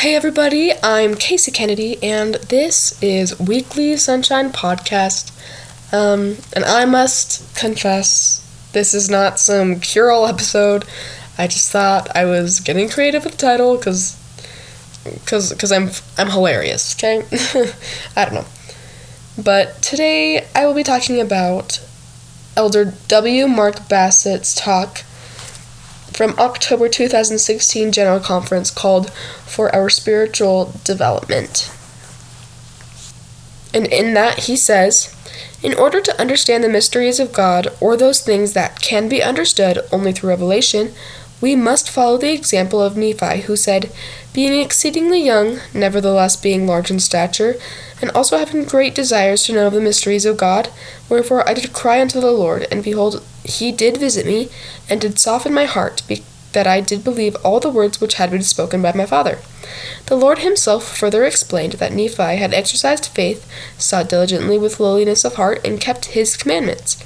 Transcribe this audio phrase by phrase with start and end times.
[0.00, 5.32] Hey everybody, I'm Casey Kennedy, and this is Weekly Sunshine Podcast.
[5.90, 10.84] Um, and I must confess, this is not some cure-all episode.
[11.38, 14.22] I just thought I was getting creative with the title because,
[15.02, 15.88] because, because I'm
[16.18, 16.94] I'm hilarious.
[16.94, 17.24] Okay,
[18.14, 18.46] I don't know.
[19.42, 21.80] But today I will be talking about
[22.54, 23.48] Elder W.
[23.48, 25.04] Mark Bassett's talk
[26.16, 29.12] from October 2016 General Conference called
[29.44, 31.70] For Our Spiritual Development.
[33.74, 35.14] And in that, he says,
[35.62, 39.80] In order to understand the mysteries of God, or those things that can be understood
[39.92, 40.94] only through revelation,
[41.42, 43.92] we must follow the example of Nephi, who said,
[44.32, 47.56] Being exceedingly young, nevertheless being large in stature,
[48.00, 50.70] and also having great desires to know the mysteries of God,
[51.10, 54.48] wherefore I did cry unto the Lord, and behold, he did visit me,
[54.88, 58.30] and did soften my heart, be- that I did believe all the words which had
[58.30, 59.38] been spoken by my father.
[60.06, 63.46] The Lord himself further explained that Nephi had exercised faith,
[63.78, 67.02] sought diligently with lowliness of heart, and kept his commandments.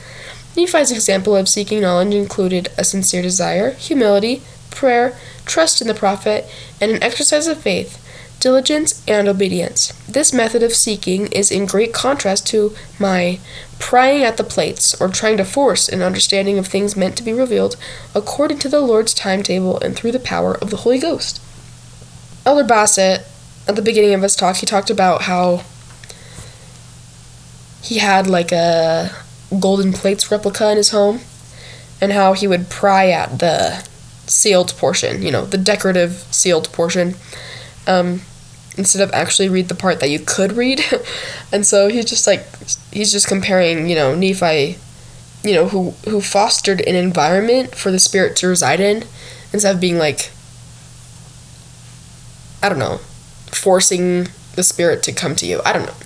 [0.57, 6.47] Nephi's example of seeking knowledge included a sincere desire, humility, prayer, trust in the prophet,
[6.81, 8.00] and an exercise of faith,
[8.41, 9.93] diligence, and obedience.
[10.09, 13.39] This method of seeking is in great contrast to my
[13.79, 17.33] prying at the plates or trying to force an understanding of things meant to be
[17.33, 17.77] revealed
[18.15, 21.41] according to the Lord's timetable and through the power of the Holy Ghost.
[22.45, 23.27] Elder Bassett,
[23.69, 25.63] at the beginning of his talk, he talked about how
[27.83, 29.11] he had like a
[29.59, 31.21] golden plates replica in his home
[32.01, 33.87] and how he would pry at the
[34.27, 37.15] sealed portion, you know, the decorative sealed portion.
[37.87, 38.23] Um,
[38.77, 40.83] instead of actually read the part that you could read.
[41.53, 42.47] and so he's just like
[42.93, 44.79] he's just comparing, you know, Nephi,
[45.43, 49.05] you know, who who fostered an environment for the spirit to reside in
[49.53, 50.31] instead of being like
[52.63, 52.99] I don't know,
[53.47, 55.61] forcing the spirit to come to you.
[55.65, 55.97] I don't know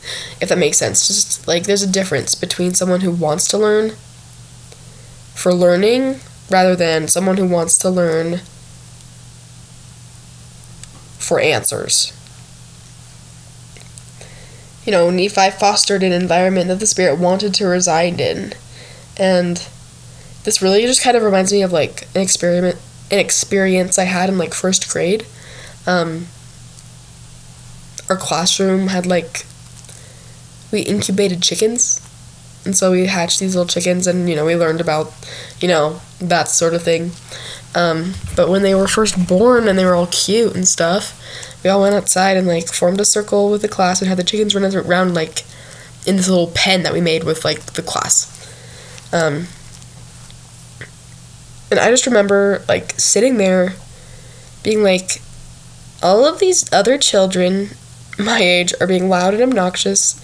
[0.40, 1.06] if that makes sense.
[1.06, 3.92] Just like there's a difference between someone who wants to learn
[5.34, 8.40] for learning rather than someone who wants to learn
[11.18, 12.12] for answers
[14.84, 18.52] you know, Nephi fostered an environment that the Spirit wanted to reside in.
[19.16, 19.66] And
[20.44, 22.78] this really just kind of reminds me of like an experiment
[23.10, 25.26] an experience I had in like first grade.
[25.86, 26.26] Um,
[28.08, 29.46] our classroom had like
[30.72, 32.00] we incubated chickens.
[32.64, 35.12] And so we hatched these little chickens and you know, we learned about,
[35.60, 37.12] you know, that sort of thing.
[37.74, 41.20] Um, but when they were first born and they were all cute and stuff,
[41.64, 44.22] we all went outside and like formed a circle with the class and had the
[44.22, 45.44] chickens run around like
[46.06, 48.30] in this little pen that we made with like the class.
[49.12, 49.46] Um,
[51.70, 53.72] and I just remember like sitting there
[54.62, 55.22] being like,
[56.02, 57.70] all of these other children
[58.18, 60.20] my age are being loud and obnoxious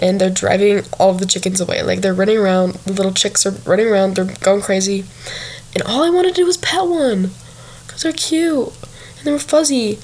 [0.00, 1.82] and they're driving all of the chickens away.
[1.82, 5.04] Like they're running around, the little chicks are running around, they're going crazy.
[5.74, 7.30] And all I wanted to do was pet one
[7.86, 8.72] because they're cute
[9.18, 10.00] and they were fuzzy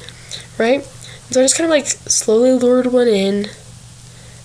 [0.58, 0.80] right?
[0.80, 3.46] And so I just kind of like slowly lured one in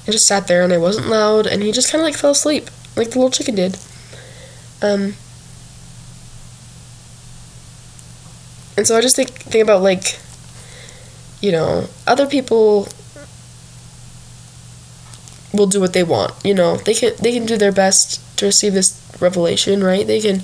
[0.05, 2.31] and just sat there and I wasn't loud and he just kind of like fell
[2.31, 3.77] asleep like the little chicken did.
[4.81, 5.15] Um,
[8.77, 10.19] and so I just think think about like
[11.41, 12.87] you know other people
[15.53, 18.45] will do what they want you know they can they can do their best to
[18.45, 20.41] receive this revelation right they can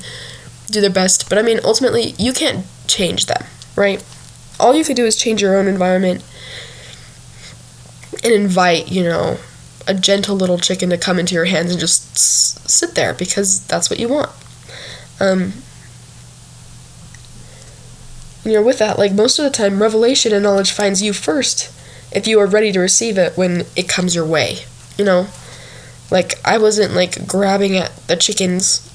[0.68, 3.44] do their best but i mean ultimately you can't change them
[3.76, 4.04] right
[4.60, 6.24] all you could do is change your own environment
[8.24, 9.38] and invite, you know,
[9.88, 13.66] a gentle little chicken to come into your hands and just s- sit there because
[13.68, 14.30] that's what you want.
[15.20, 15.54] Um,
[18.44, 21.72] you know, with that, like most of the time, revelation and knowledge finds you first
[22.12, 24.60] if you are ready to receive it when it comes your way.
[24.98, 25.28] You know,
[26.12, 28.86] like I wasn't like grabbing at the chickens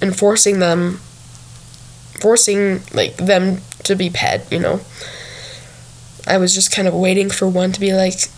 [0.00, 1.00] and forcing them,
[2.20, 3.60] forcing like them
[3.90, 4.80] to be pet, you know.
[6.26, 8.28] I was just kind of waiting for one to be like,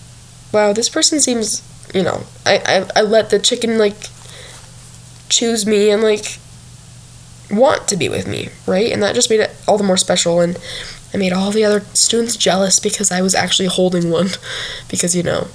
[0.52, 1.62] wow, this person seems,
[1.94, 3.96] you know, I, I, I let the chicken, like,
[5.28, 6.38] choose me and, like,
[7.50, 8.90] want to be with me, right?
[8.92, 10.40] And that just made it all the more special.
[10.40, 10.58] And
[11.12, 14.28] I made all the other students jealous because I was actually holding one.
[14.88, 15.48] because, you know,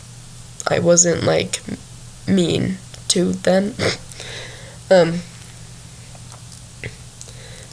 [0.68, 1.62] I wasn't, like,
[2.28, 2.78] mean
[3.10, 3.74] to them.
[4.92, 5.22] um,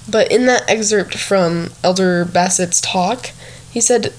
[0.08, 3.30] but in that excerpt from Elder Bassett's talk,
[3.70, 4.12] he said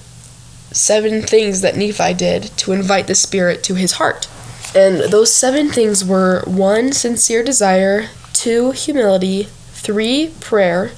[0.71, 4.27] seven things that Nephi did to invite the Spirit to his heart.
[4.75, 10.89] And those seven things were one, sincere desire, two, humility, three, prayer,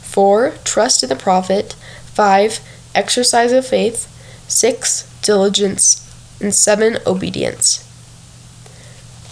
[0.00, 1.74] four, trust in the prophet,
[2.04, 2.60] five,
[2.94, 4.08] exercise of faith,
[4.48, 5.98] six, diligence,
[6.40, 7.88] and seven, obedience.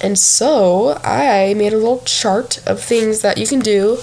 [0.02, 3.98] And so I made a little chart of things that you can do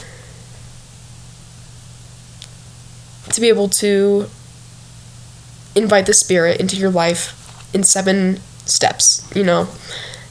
[3.38, 4.26] to be able to
[5.76, 7.36] invite the Spirit into your life
[7.72, 9.68] in seven steps, you know.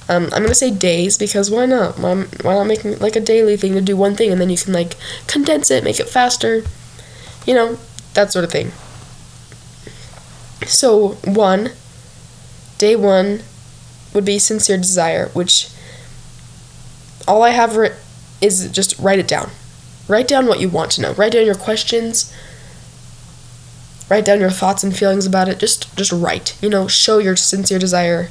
[0.08, 2.00] Um, I'm gonna say days because why not?
[2.00, 4.56] Why, why not make like a daily thing to do one thing and then you
[4.56, 4.94] can like
[5.28, 6.64] condense it, make it faster,
[7.46, 7.78] you know,
[8.14, 8.72] that sort of thing.
[10.66, 11.70] So, one,
[12.78, 13.42] day one
[14.14, 15.68] would be sincere desire, which
[17.28, 17.94] all I have writ-
[18.40, 19.50] is just write it down.
[20.08, 21.12] Write down what you want to know.
[21.12, 22.32] Write down your questions.
[24.08, 25.58] Write down your thoughts and feelings about it.
[25.58, 26.56] Just just write.
[26.62, 28.30] You know, show your sincere desire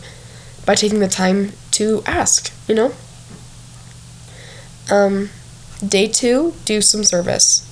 [0.66, 2.94] by taking the time to ask, you know?
[4.90, 5.30] Um
[5.86, 7.70] day 2, do some service.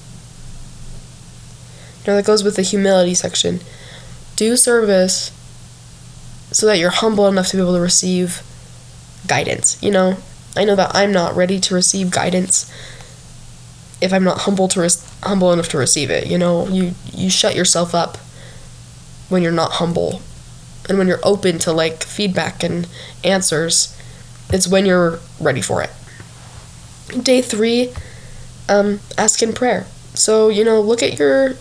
[2.04, 3.62] You know, that goes with the humility section.
[4.36, 5.32] Do service
[6.52, 8.44] so that you're humble enough to be able to receive
[9.28, 10.18] guidance, you know?
[10.56, 12.72] I know that I'm not ready to receive guidance
[14.04, 14.90] if I'm not humble to
[15.24, 16.28] humble enough to receive it.
[16.28, 18.18] You know, you you shut yourself up
[19.30, 20.22] when you're not humble,
[20.88, 22.88] and when you're open to like feedback and
[23.24, 23.98] answers.
[24.50, 25.90] It's when you're ready for it.
[27.24, 27.94] Day three,
[28.70, 29.86] um, ask in prayer.
[30.14, 31.56] So you know, look at your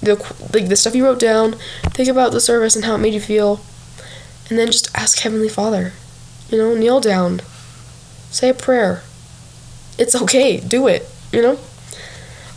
[0.00, 0.16] the
[0.54, 1.56] like the stuff you wrote down.
[1.90, 3.60] Think about the service and how it made you feel,
[4.48, 5.92] and then just ask Heavenly Father
[6.50, 7.40] you know, kneel down.
[8.30, 9.02] Say a prayer.
[9.98, 10.60] It's okay.
[10.60, 11.08] Do it.
[11.32, 11.58] You know?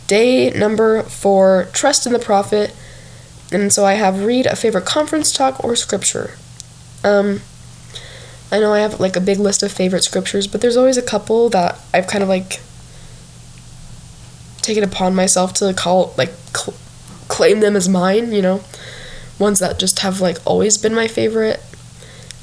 [0.06, 2.74] Day number four trust in the prophet.
[3.52, 6.36] And so I have read a favorite conference talk or scripture.
[7.02, 7.40] Um,
[8.52, 11.02] I know I have like a big list of favorite scriptures, but there's always a
[11.02, 12.60] couple that I've kind of like
[14.62, 16.76] taken upon myself to call like cl-
[17.28, 18.62] claim them as mine, you know.
[19.38, 21.62] Ones that just have like always been my favorite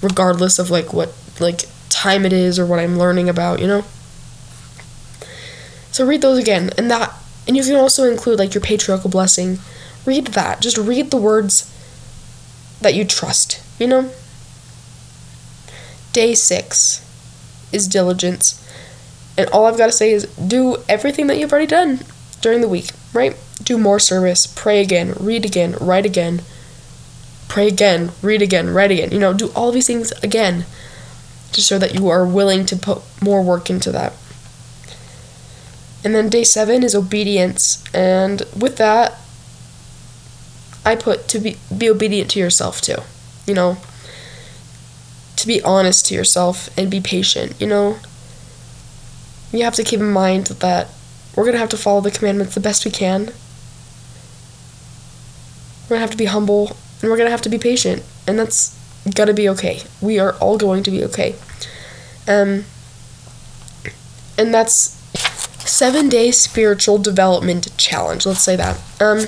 [0.02, 3.84] regardless of like what like time it is or what I'm learning about, you know?
[5.98, 7.12] So read those again and that
[7.48, 9.58] and you can also include like your patriarchal blessing.
[10.06, 10.62] Read that.
[10.62, 11.74] Just read the words
[12.82, 14.12] that you trust, you know?
[16.14, 17.04] Day 6
[17.74, 18.64] is diligence.
[19.40, 22.02] And all I've got to say is do everything that you've already done
[22.42, 23.36] during the week, right?
[23.64, 26.44] Do more service, pray again, read again, write again,
[27.48, 29.10] pray again, read again, write again.
[29.10, 30.68] You know, do all these things again
[31.54, 34.14] to show that you are willing to put more work into that.
[36.04, 37.84] And then day seven is obedience.
[37.94, 39.20] And with that,
[40.86, 42.98] I put to be, be obedient to yourself too.
[43.46, 43.78] You know,
[45.36, 47.60] to be honest to yourself and be patient.
[47.60, 47.98] You know,
[49.52, 50.90] you have to keep in mind that
[51.36, 53.32] we're going to have to follow the commandments the best we can.
[55.84, 58.04] We're going to have to be humble and we're going to have to be patient.
[58.28, 58.78] And that's
[59.14, 59.82] going to be okay.
[60.02, 61.36] We are all going to be okay.
[62.28, 62.66] Um,
[64.38, 64.97] and that's
[65.68, 68.26] seven day spiritual development challenge.
[68.26, 68.78] Let's say that.
[69.00, 69.26] Um,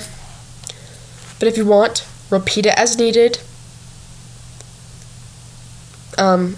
[1.40, 3.40] but if you want, repeat it as needed.
[6.18, 6.58] Um,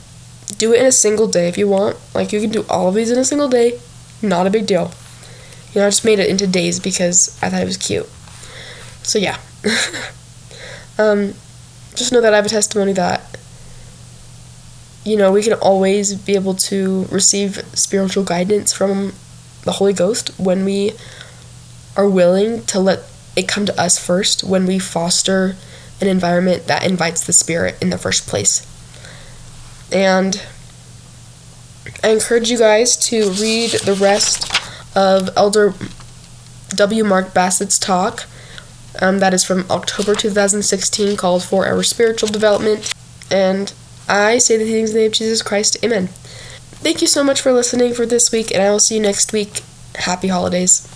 [0.57, 1.98] do it in a single day if you want.
[2.13, 3.80] Like you can do all of these in a single day.
[4.22, 4.92] Not a big deal.
[5.74, 8.10] You know, I just made it into days because I thought it was cute.
[9.03, 9.38] So yeah.
[10.98, 11.34] um,
[11.96, 13.32] just know that I have a testimony that
[15.03, 19.13] you know, we can always be able to receive spiritual guidance from
[19.63, 20.94] the Holy Ghost when we
[21.96, 23.03] are willing to let
[23.36, 25.56] it come to us first, when we foster
[26.00, 28.68] an environment that invites the Spirit in the first place.
[29.91, 30.41] And
[32.03, 34.51] I encourage you guys to read the rest
[34.96, 35.74] of Elder
[36.70, 37.03] W.
[37.03, 38.25] Mark Bassett's talk.
[39.01, 42.94] Um, that is from October 2016 called For Our Spiritual Development.
[43.30, 43.72] And
[44.08, 45.77] I say the things in the name of Jesus Christ.
[45.84, 46.10] Amen.
[46.81, 49.33] Thank you so much for listening for this week, and I will see you next
[49.33, 49.61] week.
[49.95, 50.88] Happy holidays.